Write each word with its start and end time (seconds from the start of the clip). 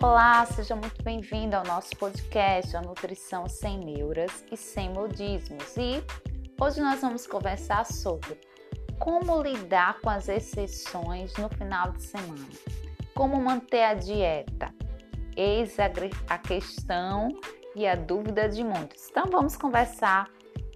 Olá, 0.00 0.46
seja 0.46 0.76
muito 0.76 1.02
bem-vindo 1.02 1.56
ao 1.56 1.64
nosso 1.64 1.90
podcast 1.96 2.76
A 2.76 2.80
Nutrição 2.80 3.48
Sem 3.48 3.78
Neuras 3.78 4.44
e 4.48 4.56
Sem 4.56 4.90
Modismos. 4.90 5.76
E 5.76 6.00
hoje 6.60 6.80
nós 6.80 7.00
vamos 7.00 7.26
conversar 7.26 7.84
sobre 7.84 8.38
como 8.96 9.42
lidar 9.42 10.00
com 10.00 10.08
as 10.08 10.28
exceções 10.28 11.34
no 11.36 11.48
final 11.48 11.90
de 11.90 12.04
semana, 12.04 12.46
como 13.12 13.42
manter 13.42 13.82
a 13.82 13.94
dieta. 13.94 14.72
Eis 15.36 15.76
a 16.28 16.38
questão 16.38 17.36
e 17.74 17.84
a 17.84 17.96
dúvida 17.96 18.48
de 18.48 18.62
muitos. 18.62 19.08
Então 19.10 19.24
vamos 19.28 19.56
conversar 19.56 20.30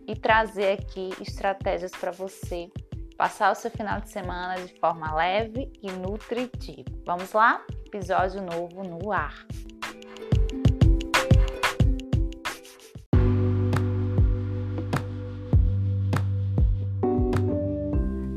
e 0.05 0.17
trazer 0.17 0.81
aqui 0.81 1.11
estratégias 1.21 1.93
para 1.93 2.11
você 2.11 2.69
passar 3.17 3.53
o 3.53 3.55
seu 3.55 3.71
final 3.71 4.01
de 4.01 4.11
semana 4.11 4.57
de 4.57 4.81
forma 4.81 5.15
leve 5.15 5.73
e 5.81 5.93
nutritiva. 5.93 6.91
Vamos 7.07 7.33
lá? 7.33 7.65
Episódio 7.93 8.41
novo 8.41 8.83
no 8.83 9.13
ar. 9.13 9.47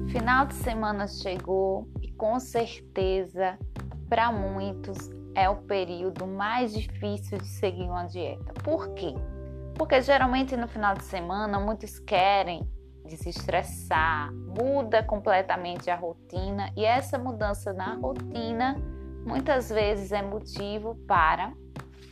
Final 0.09 0.45
de 0.47 0.55
semana 0.55 1.07
chegou 1.07 1.87
e 2.01 2.11
com 2.11 2.37
certeza 2.37 3.57
para 4.09 4.29
muitos 4.29 4.97
é 5.33 5.49
o 5.49 5.55
período 5.55 6.27
mais 6.27 6.73
difícil 6.73 7.37
de 7.37 7.47
seguir 7.47 7.83
uma 7.83 8.03
dieta. 8.03 8.53
Por 8.61 8.93
quê? 8.93 9.13
Porque 9.75 10.01
geralmente 10.01 10.57
no 10.57 10.67
final 10.67 10.95
de 10.95 11.03
semana 11.05 11.57
muitos 11.61 11.97
querem 11.99 12.69
desestressar, 13.05 14.33
muda 14.33 15.01
completamente 15.03 15.89
a 15.89 15.95
rotina 15.95 16.73
e 16.75 16.83
essa 16.83 17.17
mudança 17.17 17.71
na 17.71 17.93
rotina 17.95 18.75
muitas 19.25 19.69
vezes 19.69 20.11
é 20.11 20.21
motivo 20.21 20.95
para 21.07 21.51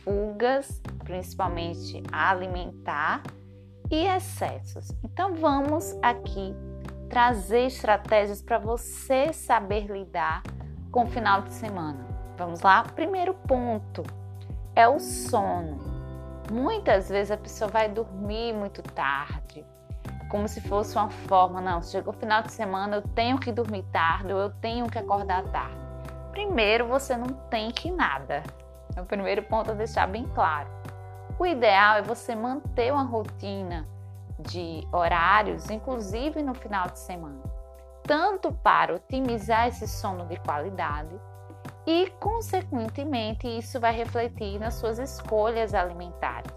fugas, 0.02 0.82
principalmente 1.04 2.02
alimentar 2.12 3.22
e 3.90 4.06
excessos. 4.06 4.88
Então 5.02 5.34
vamos 5.34 5.96
aqui 6.02 6.54
trazer 7.08 7.66
estratégias 7.66 8.42
para 8.42 8.58
você 8.58 9.32
saber 9.32 9.86
lidar 9.86 10.42
com 10.90 11.04
o 11.04 11.06
final 11.06 11.42
de 11.42 11.52
semana. 11.52 12.06
Vamos 12.36 12.60
lá? 12.60 12.82
Primeiro 12.82 13.34
ponto 13.34 14.02
é 14.74 14.88
o 14.88 14.98
sono. 14.98 15.78
Muitas 16.52 17.08
vezes 17.08 17.30
a 17.30 17.36
pessoa 17.36 17.70
vai 17.70 17.88
dormir 17.88 18.52
muito 18.52 18.82
tarde, 18.82 19.64
como 20.28 20.46
se 20.48 20.60
fosse 20.60 20.96
uma 20.96 21.08
forma, 21.08 21.60
não, 21.60 21.80
chegou 21.80 22.12
o 22.12 22.16
final 22.16 22.42
de 22.42 22.52
semana, 22.52 22.96
eu 22.96 23.02
tenho 23.02 23.38
que 23.38 23.52
dormir 23.52 23.84
tarde, 23.92 24.32
ou 24.32 24.40
eu 24.40 24.50
tenho 24.50 24.86
que 24.90 24.98
acordar 24.98 25.44
tarde. 25.44 25.83
Primeiro, 26.34 26.88
você 26.88 27.16
não 27.16 27.28
tem 27.48 27.70
que 27.70 27.92
nada. 27.92 28.42
É 28.96 29.00
o 29.00 29.06
primeiro 29.06 29.44
ponto 29.44 29.70
a 29.70 29.74
deixar 29.74 30.08
bem 30.08 30.24
claro. 30.34 30.68
O 31.38 31.46
ideal 31.46 31.98
é 31.98 32.02
você 32.02 32.34
manter 32.34 32.92
uma 32.92 33.04
rotina 33.04 33.86
de 34.40 34.84
horários, 34.92 35.70
inclusive 35.70 36.42
no 36.42 36.52
final 36.52 36.88
de 36.88 36.98
semana, 36.98 37.40
tanto 38.02 38.52
para 38.52 38.96
otimizar 38.96 39.68
esse 39.68 39.86
sono 39.86 40.26
de 40.26 40.36
qualidade 40.40 41.14
e, 41.86 42.12
consequentemente, 42.18 43.46
isso 43.46 43.78
vai 43.78 43.94
refletir 43.94 44.58
nas 44.58 44.74
suas 44.74 44.98
escolhas 44.98 45.72
alimentares. 45.72 46.52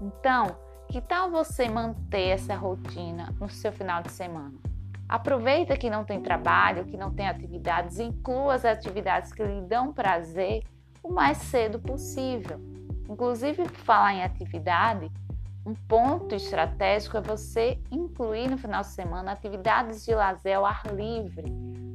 Então, 0.00 0.56
que 0.88 1.00
tal 1.00 1.30
você 1.30 1.68
manter 1.68 2.30
essa 2.30 2.56
rotina 2.56 3.32
no 3.40 3.48
seu 3.48 3.72
final 3.72 4.02
de 4.02 4.10
semana? 4.10 4.73
Aproveita 5.14 5.76
que 5.76 5.88
não 5.88 6.04
tem 6.04 6.20
trabalho, 6.20 6.86
que 6.86 6.96
não 6.96 7.08
tem 7.08 7.28
atividades, 7.28 8.00
inclua 8.00 8.54
as 8.54 8.64
atividades 8.64 9.32
que 9.32 9.44
lhe 9.44 9.60
dão 9.60 9.92
prazer 9.92 10.64
o 11.04 11.12
mais 11.12 11.38
cedo 11.38 11.78
possível. 11.78 12.58
Inclusive, 13.08 13.68
falar 13.68 14.14
em 14.14 14.24
atividade, 14.24 15.08
um 15.64 15.72
ponto 15.72 16.34
estratégico 16.34 17.16
é 17.16 17.20
você 17.20 17.78
incluir 17.92 18.50
no 18.50 18.58
final 18.58 18.80
de 18.80 18.88
semana 18.88 19.30
atividades 19.30 20.04
de 20.04 20.12
lazer 20.12 20.56
ao 20.56 20.66
ar 20.66 20.82
livre, 20.92 21.44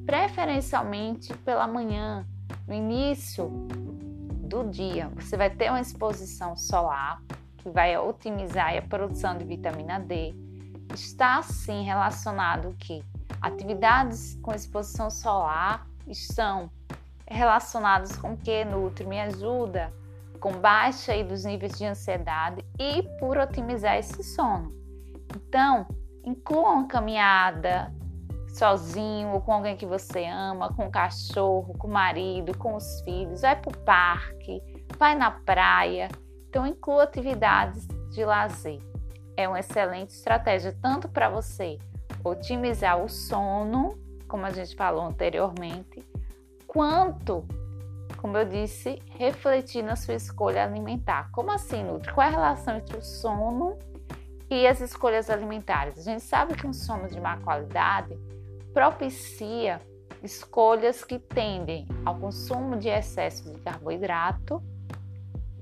preferencialmente 0.05 1.35
pela 1.39 1.67
manhã, 1.67 2.25
no 2.65 2.73
início 2.73 3.49
do 4.47 4.63
dia. 4.63 5.11
Você 5.17 5.35
vai 5.35 5.49
ter 5.49 5.69
uma 5.69 5.81
exposição 5.81 6.55
solar 6.55 7.21
que 7.57 7.69
vai 7.69 7.97
otimizar 7.97 8.77
a 8.77 8.81
produção 8.81 9.37
de 9.37 9.43
vitamina 9.43 9.99
D 9.99 10.33
está 10.93 11.37
assim 11.37 11.83
relacionado 11.83 12.75
que 12.79 13.03
atividades 13.41 14.37
com 14.41 14.51
exposição 14.51 15.09
solar 15.09 15.87
estão 16.07 16.69
relacionadas 17.27 18.15
com 18.17 18.35
que 18.35 18.65
nutre, 18.65 19.05
me 19.05 19.19
ajuda 19.19 19.93
com 20.39 20.53
baixa 20.53 21.11
aí 21.11 21.23
dos 21.23 21.43
níveis 21.43 21.77
de 21.77 21.85
ansiedade 21.85 22.65
e 22.79 23.03
por 23.19 23.37
otimizar 23.37 23.97
esse 23.97 24.23
sono. 24.23 24.71
Então, 25.35 25.85
inclua 26.25 26.71
uma 26.71 26.87
caminhada 26.87 27.93
sozinho 28.47 29.29
ou 29.29 29.41
com 29.41 29.53
alguém 29.53 29.77
que 29.77 29.85
você 29.85 30.25
ama, 30.25 30.73
com 30.73 30.87
o 30.87 30.91
cachorro, 30.91 31.77
com 31.77 31.87
o 31.87 31.91
marido, 31.91 32.57
com 32.57 32.75
os 32.75 33.01
filhos, 33.01 33.41
vai 33.41 33.55
para 33.55 33.69
o 33.69 33.77
parque, 33.79 34.61
vai 34.97 35.13
na 35.13 35.29
praia. 35.29 36.09
Então, 36.49 36.65
inclua 36.65 37.03
atividades 37.03 37.87
de 38.11 38.25
lazer 38.25 38.88
é 39.39 39.47
uma 39.47 39.61
excelente 39.61 40.09
estratégia 40.09 40.75
tanto 40.81 41.07
para 41.07 41.29
você 41.29 41.79
otimizar 42.25 43.01
o 43.01 43.07
sono, 43.07 43.97
como 44.27 44.45
a 44.45 44.51
gente 44.51 44.75
falou 44.75 45.01
anteriormente, 45.05 46.05
quanto, 46.67 47.45
como 48.17 48.37
eu 48.37 48.43
disse, 48.43 49.01
refletir 49.17 49.81
na 49.81 49.95
sua 49.95 50.15
escolha 50.15 50.61
alimentar. 50.61 51.31
Como 51.31 51.51
assim, 51.51 51.85
Nutri? 51.85 52.11
Qual 52.11 52.25
é 52.25 52.27
a 52.27 52.31
relação 52.33 52.75
entre 52.75 52.97
o 52.97 53.01
sono 53.01 53.79
e 54.49 54.67
as 54.67 54.81
escolhas 54.81 55.29
alimentares? 55.29 55.97
A 55.99 56.01
gente 56.01 56.23
sabe 56.23 56.53
que 56.55 56.67
um 56.67 56.73
sono 56.73 57.07
de 57.07 57.19
má 57.21 57.37
qualidade 57.37 58.19
propicia 58.73 59.79
escolhas 60.21 61.05
que 61.05 61.17
tendem 61.17 61.87
ao 62.03 62.19
consumo 62.19 62.75
de 62.75 62.89
excesso 62.89 63.53
de 63.53 63.57
carboidrato 63.61 64.61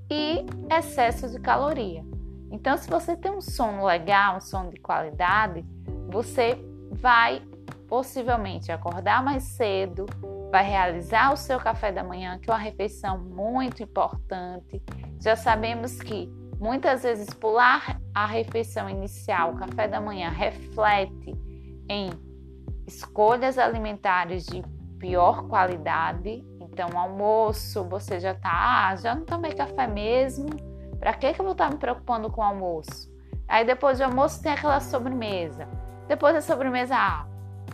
e 0.09 0.43
excesso 0.75 1.29
de 1.29 1.39
caloria. 1.39 2.16
Então, 2.52 2.78
se 2.78 2.90
você 2.90 3.16
tem 3.16 3.31
um 3.31 3.41
sono 3.41 3.85
legal, 3.85 4.38
um 4.38 4.41
sono 4.41 4.69
de 4.69 4.80
qualidade, 4.80 5.66
você 6.09 6.58
vai 6.91 7.41
possivelmente 7.88 8.72
acordar 8.72 9.24
mais 9.24 9.44
cedo, 9.44 10.06
vai 10.52 10.63
realizar 10.63 11.34
o 11.34 11.38
seu 11.38 11.59
café 11.59 11.91
da 11.91 12.03
manhã, 12.03 12.40
que 12.40 12.50
é 12.50 12.53
uma 12.53 12.59
refeição 12.59 13.18
muito 13.18 13.84
importante. 13.84 14.81
Já 15.22 15.35
sabemos 15.35 16.00
que 16.00 16.30
muitas 16.59 17.03
vezes 17.03 17.30
pular 17.30 18.00
a 18.13 18.25
refeição 18.25 18.90
inicial, 18.90 19.53
o 19.53 19.58
café 19.58 19.88
da 19.88 20.02
manhã, 20.02 20.29
reflete 20.29 21.35
em 21.90 22.09
escolhas 22.85 23.58
alimentares 23.58 24.46
de 24.46 24.62
pior 24.97 25.47
qualidade. 25.47 26.44
Então, 26.59 26.97
almoço, 26.97 27.84
você 27.85 28.19
já 28.19 28.34
tá, 28.34 28.90
ah, 28.90 28.96
já 28.96 29.16
não 29.16 29.25
tomei 29.25 29.53
café 29.53 29.88
mesmo, 29.88 30.47
para 31.00 31.13
que, 31.13 31.34
que 31.34 31.40
eu 31.40 31.46
vou 31.46 31.52
estar 31.53 31.69
me 31.69 31.78
preocupando 31.78 32.30
com 32.30 32.41
o 32.41 32.44
almoço? 32.44 33.12
Aí 33.47 33.66
depois 33.66 33.97
do 33.97 34.03
almoço 34.03 34.41
tem 34.41 34.52
aquela 34.52 34.80
sobremesa. 34.80 35.68
Depois 36.08 36.34
da 36.34 36.41
sobremesa, 36.41 36.96
ah, 36.96 37.25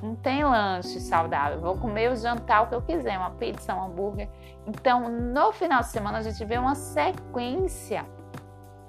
não 0.02 0.16
tem 0.16 0.44
lanche 0.44 1.00
saudável. 1.00 1.62
Vou 1.62 1.78
comer 1.78 2.12
o 2.12 2.16
jantar 2.16 2.64
o 2.64 2.68
que 2.68 2.76
eu 2.76 2.82
quiser, 2.82 3.18
uma 3.18 3.32
pizza, 3.32 3.74
um 3.74 3.86
hambúrguer. 3.86 4.30
Então, 4.68 5.10
no 5.10 5.52
final 5.52 5.82
de 5.82 5.88
semana 5.88 6.18
a 6.20 6.22
gente 6.22 6.44
vê 6.46 6.58
uma 6.58 6.76
sequência 6.76 8.06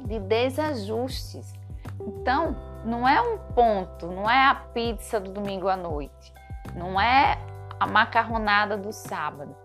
de 0.00 0.18
desajustes. 0.18 1.52
Então, 2.00 2.56
não 2.84 3.08
é 3.08 3.20
um 3.20 3.38
ponto, 3.54 4.08
não 4.08 4.28
é 4.28 4.46
a 4.46 4.54
pizza 4.54 5.18
do 5.20 5.32
domingo 5.32 5.68
à 5.68 5.76
noite, 5.76 6.34
não 6.74 7.00
é 7.00 7.38
a 7.80 7.86
macarronada 7.86 8.76
do 8.76 8.92
sábado 8.92 9.63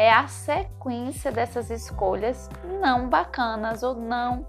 é 0.00 0.10
a 0.10 0.26
sequência 0.26 1.30
dessas 1.30 1.68
escolhas 1.68 2.48
não 2.80 3.06
bacanas 3.06 3.82
ou 3.82 3.94
não 3.94 4.48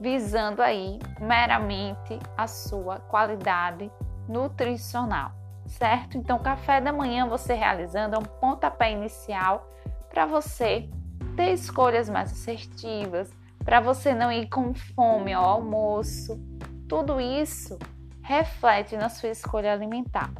visando 0.00 0.60
aí 0.60 0.98
meramente 1.20 2.18
a 2.36 2.48
sua 2.48 2.98
qualidade 2.98 3.88
nutricional, 4.28 5.30
certo? 5.64 6.18
Então, 6.18 6.40
café 6.40 6.80
da 6.80 6.92
manhã 6.92 7.28
você 7.28 7.54
realizando 7.54 8.16
é 8.16 8.18
um 8.18 8.40
pontapé 8.40 8.90
inicial 8.90 9.70
para 10.08 10.26
você 10.26 10.90
ter 11.36 11.52
escolhas 11.52 12.10
mais 12.10 12.32
assertivas, 12.32 13.30
para 13.64 13.78
você 13.78 14.12
não 14.12 14.32
ir 14.32 14.48
com 14.48 14.74
fome 14.74 15.32
ao 15.32 15.44
almoço. 15.44 16.36
Tudo 16.88 17.20
isso 17.20 17.78
reflete 18.24 18.96
na 18.96 19.08
sua 19.08 19.28
escolha 19.28 19.72
alimentar. 19.72 20.32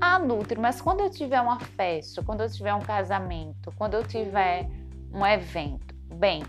Ah, 0.00 0.18
Nutri, 0.18 0.58
mas 0.58 0.80
quando 0.80 1.00
eu 1.00 1.10
tiver 1.10 1.40
uma 1.40 1.60
festa, 1.60 2.22
quando 2.22 2.42
eu 2.42 2.50
tiver 2.50 2.74
um 2.74 2.80
casamento, 2.80 3.72
quando 3.76 3.94
eu 3.94 4.06
tiver 4.06 4.68
um 5.12 5.26
evento, 5.26 5.94
bem, 6.14 6.42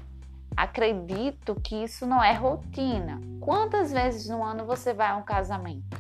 acredito 0.56 1.56
que 1.62 1.76
isso 1.76 2.06
não 2.06 2.24
é 2.24 2.34
rotina. 2.34 3.20
Quantas 3.40 3.92
vezes 3.92 4.30
no 4.30 4.44
ano 4.44 4.66
você 4.66 4.94
vai 4.94 5.10
a 5.10 5.18
um 5.18 5.24
casamento? 5.24 6.00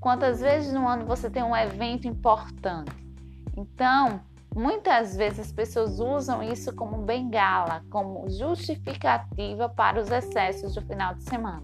Quantas 0.00 0.40
vezes 0.40 0.72
no 0.72 0.86
ano 0.86 1.04
você 1.04 1.28
tem 1.28 1.42
um 1.42 1.56
evento 1.56 2.06
importante? 2.06 2.94
Então, 3.56 4.20
Muitas 4.56 5.14
vezes 5.14 5.40
as 5.40 5.52
pessoas 5.52 6.00
usam 6.00 6.42
isso 6.42 6.74
como 6.74 7.02
bengala, 7.02 7.84
como 7.90 8.26
justificativa 8.30 9.68
para 9.68 10.00
os 10.00 10.10
excessos 10.10 10.74
do 10.74 10.80
final 10.80 11.14
de 11.14 11.24
semana. 11.24 11.62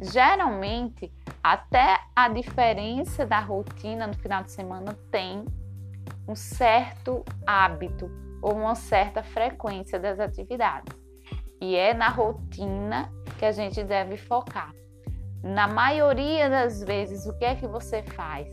Geralmente, 0.00 1.12
até 1.52 2.00
a 2.16 2.28
diferença 2.28 3.24
da 3.24 3.38
rotina 3.38 4.08
no 4.08 4.14
final 4.14 4.42
de 4.42 4.50
semana 4.50 4.98
tem 5.12 5.44
um 6.26 6.34
certo 6.34 7.24
hábito 7.46 8.10
ou 8.42 8.52
uma 8.56 8.74
certa 8.74 9.22
frequência 9.22 9.96
das 9.96 10.18
atividades. 10.18 10.92
E 11.60 11.76
é 11.76 11.94
na 11.94 12.08
rotina 12.08 13.12
que 13.38 13.44
a 13.44 13.52
gente 13.52 13.84
deve 13.84 14.16
focar. 14.16 14.74
Na 15.40 15.68
maioria 15.68 16.50
das 16.50 16.82
vezes, 16.82 17.26
o 17.26 17.38
que 17.38 17.44
é 17.44 17.54
que 17.54 17.68
você 17.68 18.02
faz? 18.02 18.48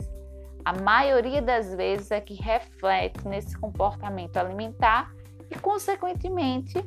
A 0.64 0.72
maioria 0.72 1.42
das 1.42 1.74
vezes 1.74 2.12
é 2.12 2.20
que 2.20 2.34
reflete 2.34 3.26
nesse 3.26 3.58
comportamento 3.58 4.36
alimentar 4.36 5.12
e, 5.50 5.58
consequentemente, 5.58 6.78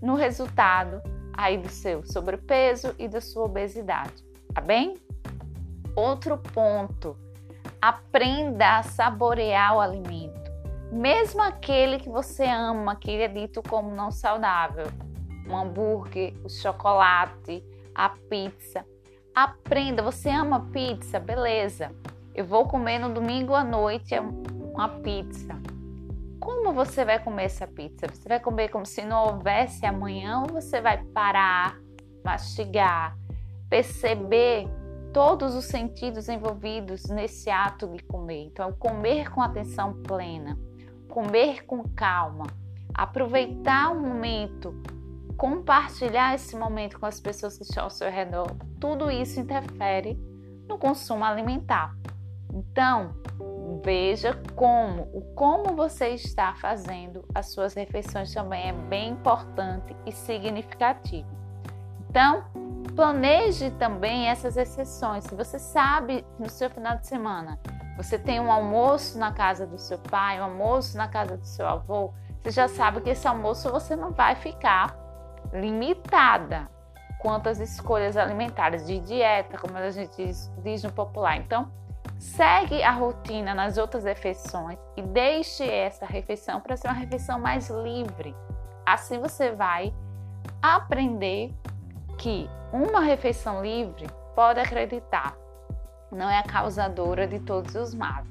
no 0.00 0.14
resultado 0.14 1.02
aí 1.34 1.58
do 1.58 1.68
seu 1.68 2.02
sobrepeso 2.02 2.94
e 2.98 3.06
da 3.06 3.20
sua 3.20 3.44
obesidade, 3.44 4.24
tá 4.54 4.62
bem? 4.62 5.03
Outro 5.96 6.36
ponto, 6.38 7.16
aprenda 7.80 8.78
a 8.78 8.82
saborear 8.82 9.76
o 9.76 9.80
alimento, 9.80 10.50
mesmo 10.90 11.40
aquele 11.40 11.98
que 11.98 12.08
você 12.08 12.44
ama, 12.44 12.96
que 12.96 13.10
é 13.12 13.28
dito 13.28 13.62
como 13.62 13.94
não 13.94 14.10
saudável, 14.10 14.86
um 15.48 15.56
hambúrguer, 15.56 16.34
o 16.42 16.48
chocolate, 16.48 17.64
a 17.94 18.08
pizza. 18.08 18.84
Aprenda, 19.34 20.02
você 20.02 20.30
ama 20.30 20.68
pizza, 20.72 21.20
beleza? 21.20 21.94
Eu 22.34 22.44
vou 22.44 22.66
comer 22.66 22.98
no 22.98 23.12
domingo 23.14 23.54
à 23.54 23.62
noite 23.62 24.14
uma 24.18 24.88
pizza. 24.88 25.54
Como 26.40 26.72
você 26.72 27.04
vai 27.04 27.22
comer 27.22 27.44
essa 27.44 27.66
pizza? 27.66 28.06
Você 28.12 28.28
vai 28.28 28.40
comer 28.40 28.68
como 28.68 28.84
se 28.84 29.02
não 29.02 29.26
houvesse 29.26 29.86
amanhã 29.86 30.40
ou 30.40 30.60
você 30.60 30.80
vai 30.80 31.02
parar, 31.04 31.78
mastigar, 32.24 33.16
perceber 33.70 34.68
todos 35.14 35.54
os 35.54 35.64
sentidos 35.64 36.28
envolvidos 36.28 37.04
nesse 37.06 37.48
ato 37.48 37.88
de 37.88 38.02
comer? 38.02 38.42
Então, 38.44 38.72
comer 38.72 39.30
com 39.30 39.40
atenção 39.40 39.94
plena, 40.02 40.58
comer 41.08 41.64
com 41.64 41.82
calma, 41.84 42.46
aproveitar 42.92 43.90
o 43.90 44.00
momento 44.00 44.74
compartilhar 45.36 46.34
esse 46.34 46.56
momento 46.56 46.98
com 46.98 47.06
as 47.06 47.20
pessoas 47.20 47.56
que 47.56 47.64
estão 47.64 47.84
ao 47.84 47.90
seu 47.90 48.10
redor, 48.10 48.46
tudo 48.80 49.10
isso 49.10 49.40
interfere 49.40 50.18
no 50.68 50.78
consumo 50.78 51.24
alimentar. 51.24 51.94
Então, 52.52 53.14
veja 53.84 54.34
como 54.54 55.02
o 55.12 55.22
como 55.34 55.74
você 55.74 56.10
está 56.10 56.54
fazendo 56.54 57.24
as 57.34 57.52
suas 57.52 57.74
refeições 57.74 58.32
também 58.32 58.68
é 58.68 58.72
bem 58.72 59.10
importante 59.10 59.94
e 60.06 60.12
significativo. 60.12 61.28
Então, 62.08 62.44
planeje 62.84 63.70
também 63.72 64.28
essas 64.28 64.56
exceções. 64.56 65.24
Se 65.24 65.34
você 65.34 65.58
sabe 65.58 66.24
no 66.38 66.48
seu 66.48 66.70
final 66.70 66.96
de 66.96 67.06
semana 67.06 67.58
você 67.96 68.18
tem 68.18 68.40
um 68.40 68.50
almoço 68.50 69.18
na 69.18 69.32
casa 69.32 69.66
do 69.66 69.78
seu 69.78 69.98
pai, 69.98 70.40
um 70.40 70.44
almoço 70.44 70.96
na 70.96 71.06
casa 71.06 71.36
do 71.36 71.46
seu 71.46 71.66
avô, 71.66 72.12
você 72.42 72.50
já 72.50 72.68
sabe 72.68 73.00
que 73.00 73.10
esse 73.10 73.26
almoço 73.26 73.70
você 73.70 73.94
não 73.94 74.10
vai 74.10 74.34
ficar 74.34 74.96
limitada 75.52 76.68
quanto 77.20 77.48
às 77.48 77.58
escolhas 77.58 78.16
alimentares 78.16 78.86
de 78.86 78.98
dieta, 79.00 79.56
como 79.56 79.76
a 79.76 79.90
gente 79.90 80.14
diz, 80.16 80.52
diz 80.62 80.82
no 80.82 80.92
popular. 80.92 81.36
Então, 81.36 81.70
segue 82.18 82.82
a 82.82 82.90
rotina 82.90 83.54
nas 83.54 83.78
outras 83.78 84.04
refeições 84.04 84.78
e 84.96 85.02
deixe 85.02 85.66
essa 85.66 86.04
refeição 86.04 86.60
para 86.60 86.76
ser 86.76 86.88
uma 86.88 86.94
refeição 86.94 87.38
mais 87.38 87.70
livre. 87.70 88.34
Assim 88.84 89.18
você 89.18 89.52
vai 89.52 89.94
aprender 90.60 91.54
que 92.18 92.48
uma 92.72 93.00
refeição 93.00 93.62
livre, 93.62 94.06
pode 94.34 94.60
acreditar, 94.60 95.36
não 96.10 96.28
é 96.28 96.38
a 96.38 96.42
causadora 96.42 97.26
de 97.26 97.38
todos 97.40 97.74
os 97.74 97.94
males. 97.94 98.28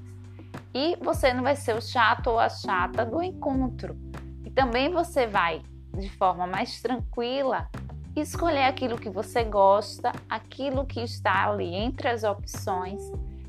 E 0.74 0.98
você 1.02 1.34
não 1.34 1.44
vai 1.44 1.56
ser 1.56 1.76
o 1.76 1.82
chato 1.82 2.28
ou 2.28 2.40
a 2.40 2.50
chata 2.50 3.06
do 3.06 3.22
encontro. 3.22 3.96
E 4.46 4.50
também 4.50 4.92
você 4.92 5.28
vai 5.28 5.62
de 5.98 6.10
forma 6.10 6.48
mais 6.48 6.82
tranquila, 6.82 7.70
escolher 8.16 8.64
aquilo 8.64 8.98
que 8.98 9.10
você 9.10 9.44
gosta, 9.44 10.12
aquilo 10.30 10.86
que 10.86 11.02
está 11.02 11.50
ali 11.50 11.74
entre 11.76 12.08
as 12.08 12.24
opções, 12.24 13.02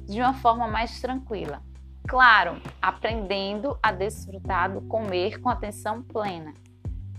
de 0.06 0.20
uma 0.20 0.34
forma 0.34 0.69
mais 0.69 1.00
tranquila. 1.00 1.62
Claro, 2.06 2.60
aprendendo 2.82 3.78
a 3.82 3.90
desfrutar 3.90 4.70
do 4.70 4.82
comer 4.82 5.40
com 5.40 5.48
atenção 5.48 6.02
plena, 6.02 6.52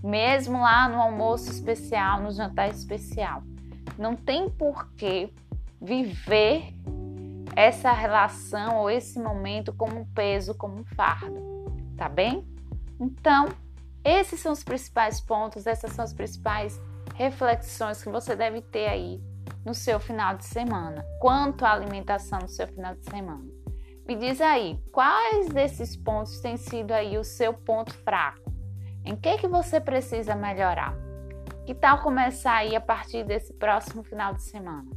mesmo 0.06 0.60
lá 0.60 0.88
no 0.88 1.00
almoço 1.00 1.50
especial, 1.50 2.20
no 2.20 2.30
jantar 2.30 2.70
especial. 2.70 3.42
Não 3.98 4.14
tem 4.14 4.48
por 4.48 4.88
que 4.92 5.32
viver 5.80 6.72
essa 7.56 7.90
relação 7.90 8.76
ou 8.76 8.88
esse 8.88 9.18
momento 9.18 9.72
como 9.72 10.00
um 10.00 10.04
peso, 10.04 10.54
como 10.54 10.78
um 10.78 10.84
fardo, 10.84 11.42
tá 11.96 12.08
bem? 12.08 12.46
Então, 13.00 13.48
esses 14.04 14.38
são 14.38 14.52
os 14.52 14.62
principais 14.62 15.20
pontos, 15.20 15.66
essas 15.66 15.92
são 15.92 16.04
as 16.04 16.12
principais 16.12 16.80
reflexões 17.16 18.02
que 18.02 18.08
você 18.08 18.36
deve 18.36 18.60
ter 18.60 18.86
aí 18.86 19.20
no 19.64 19.74
seu 19.74 19.98
final 19.98 20.36
de 20.36 20.44
semana, 20.44 21.04
quanto 21.18 21.64
à 21.64 21.72
alimentação 21.72 22.38
no 22.38 22.48
seu 22.48 22.68
final 22.68 22.94
de 22.94 23.04
semana. 23.10 23.44
Me 24.06 24.14
diz 24.14 24.40
aí, 24.40 24.80
quais 24.92 25.48
desses 25.48 25.96
pontos 25.96 26.38
têm 26.38 26.56
sido 26.56 26.92
aí 26.92 27.18
o 27.18 27.24
seu 27.24 27.52
ponto 27.52 27.92
fraco? 27.92 28.45
Em 29.06 29.14
que 29.14 29.38
que 29.38 29.46
você 29.46 29.80
precisa 29.80 30.34
melhorar? 30.34 30.92
Que 31.64 31.72
tal 31.72 32.02
começar 32.02 32.56
aí 32.56 32.74
a 32.74 32.80
partir 32.80 33.22
desse 33.22 33.52
próximo 33.54 34.02
final 34.02 34.34
de 34.34 34.42
semana? 34.42 34.90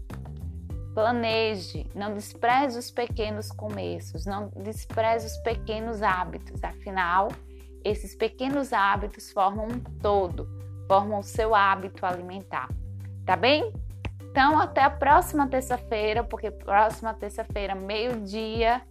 Planeje, 0.96 1.86
não 1.94 2.16
despreze 2.16 2.80
os 2.80 2.90
pequenos 2.90 3.52
começos, 3.52 4.26
não 4.26 4.50
despreze 4.58 5.28
os 5.28 5.38
pequenos 5.38 6.02
hábitos, 6.02 6.64
afinal, 6.64 7.28
esses 7.86 8.16
pequenos 8.16 8.74
hábitos 8.74 9.32
formam 9.32 9.68
um 9.68 9.80
todo, 10.02 10.50
formam 10.88 11.20
o 11.20 11.24
seu 11.24 11.54
hábito 11.54 12.04
alimentar. 12.04 12.68
Tá 13.28 13.36
bem? 13.36 13.72
Então, 14.32 14.60
até 14.60 14.82
a 14.82 14.90
próxima 14.90 15.48
terça-feira, 15.48 16.24
porque 16.24 16.50
próxima 16.50 17.14
terça-feira, 17.14 17.76
meio-dia, 17.76 18.82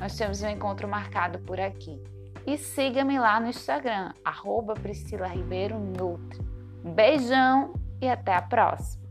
nós 0.00 0.16
temos 0.16 0.42
um 0.42 0.48
encontro 0.48 0.88
marcado 0.88 1.38
por 1.38 1.60
aqui. 1.60 2.02
E 2.46 2.58
siga-me 2.58 3.18
lá 3.18 3.40
no 3.40 3.48
Instagram, 3.48 4.12
arroba 4.24 4.74
Priscila 4.74 5.26
Ribeiro 5.26 5.78
Nutri. 5.78 6.40
Beijão 6.84 7.72
e 8.00 8.08
até 8.08 8.34
a 8.34 8.42
próxima! 8.42 9.03